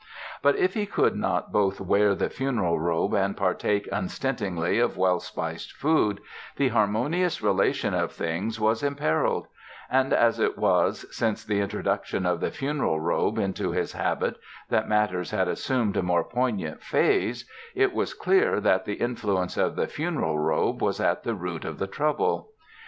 But 0.41 0.55
if 0.55 0.73
he 0.73 0.87
could 0.87 1.15
not 1.15 1.51
both 1.51 1.79
wear 1.79 2.15
the 2.15 2.27
funeral 2.31 2.79
robe 2.79 3.13
and 3.13 3.37
partake 3.37 3.87
unstintingly 3.91 4.79
of 4.79 4.97
well 4.97 5.19
spiced 5.19 5.73
food, 5.73 6.21
the 6.55 6.69
harmonious 6.69 7.43
relation 7.43 7.93
of 7.93 8.11
things 8.11 8.59
was 8.59 8.81
imperilled; 8.81 9.45
and, 9.91 10.11
as 10.11 10.39
it 10.39 10.57
was 10.57 11.05
since 11.15 11.43
the 11.45 11.59
introduction 11.59 12.25
of 12.25 12.39
the 12.39 12.49
funeral 12.49 12.99
robe 12.99 13.37
into 13.37 13.73
his 13.73 13.93
habit 13.93 14.37
that 14.69 14.89
matters 14.89 15.29
had 15.29 15.47
assumed 15.47 15.95
a 15.95 16.01
more 16.01 16.23
poignant 16.23 16.81
phase, 16.81 17.47
it 17.75 17.93
was 17.93 18.15
clear 18.15 18.59
that 18.59 18.85
the 18.85 18.95
influence 18.95 19.55
of 19.55 19.75
the 19.75 19.85
funeral 19.85 20.39
robe 20.39 20.81
was 20.81 20.99
at 20.99 21.21
the 21.21 21.35
root 21.35 21.63
of 21.63 21.77
the 21.77 21.85
trouble. 21.85 22.49